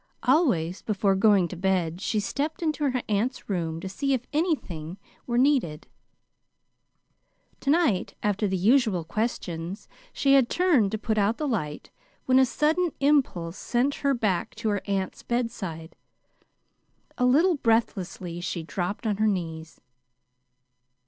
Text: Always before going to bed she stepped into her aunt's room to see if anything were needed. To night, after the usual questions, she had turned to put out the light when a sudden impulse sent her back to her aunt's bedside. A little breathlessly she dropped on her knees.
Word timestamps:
Always 0.23 0.81
before 0.81 1.13
going 1.15 1.47
to 1.49 1.55
bed 1.55 2.01
she 2.01 2.19
stepped 2.19 2.63
into 2.63 2.89
her 2.89 3.03
aunt's 3.07 3.47
room 3.47 3.79
to 3.81 3.87
see 3.87 4.13
if 4.15 4.25
anything 4.33 4.97
were 5.27 5.37
needed. 5.37 5.85
To 7.59 7.69
night, 7.69 8.15
after 8.23 8.47
the 8.47 8.57
usual 8.57 9.03
questions, 9.03 9.87
she 10.11 10.33
had 10.33 10.49
turned 10.49 10.89
to 10.89 10.97
put 10.97 11.19
out 11.19 11.37
the 11.37 11.47
light 11.47 11.91
when 12.25 12.39
a 12.39 12.47
sudden 12.47 12.91
impulse 12.99 13.57
sent 13.57 13.93
her 14.01 14.15
back 14.15 14.55
to 14.55 14.69
her 14.69 14.81
aunt's 14.87 15.21
bedside. 15.21 15.95
A 17.19 17.25
little 17.27 17.53
breathlessly 17.57 18.41
she 18.41 18.63
dropped 18.63 19.05
on 19.05 19.17
her 19.17 19.27
knees. 19.27 19.81